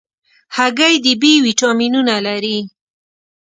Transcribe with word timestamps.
هګۍ 0.55 0.95
د 1.05 1.07
B 1.21 1.23
ویټامینونه 1.45 2.15
لري. 2.27 2.57